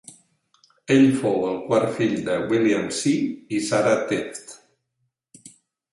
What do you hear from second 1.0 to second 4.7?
fou el quart fill de William C. i Sarah Tefft.